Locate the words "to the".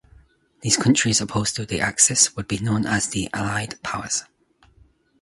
1.57-1.79